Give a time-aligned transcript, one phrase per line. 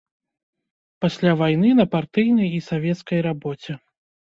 [1.05, 3.81] Пасля вайны на партыйнай і савецкай рабоце.